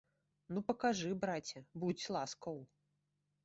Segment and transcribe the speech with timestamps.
[0.57, 2.61] Ну, пакажы, браце, будзь ласкаў.